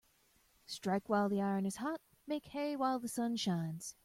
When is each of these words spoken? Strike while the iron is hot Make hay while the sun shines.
Strike 0.65 1.09
while 1.09 1.29
the 1.29 1.39
iron 1.43 1.63
is 1.63 1.75
hot 1.75 2.01
Make 2.25 2.45
hay 2.47 2.75
while 2.75 2.97
the 2.97 3.07
sun 3.07 3.35
shines. 3.35 3.95